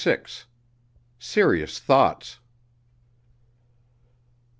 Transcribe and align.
SERIOUS 1.19 1.77
THOUGHTS. 1.77 2.39